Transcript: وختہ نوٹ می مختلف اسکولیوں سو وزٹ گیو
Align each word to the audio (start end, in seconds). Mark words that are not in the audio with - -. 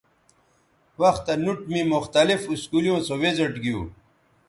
وختہ 1.01 1.33
نوٹ 1.43 1.59
می 1.71 1.81
مختلف 1.93 2.39
اسکولیوں 2.55 2.99
سو 3.07 3.13
وزٹ 3.21 3.53
گیو 3.63 3.79